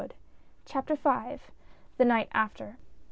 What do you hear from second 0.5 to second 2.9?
51 CHAPTER V. THE NIGHT AFTER.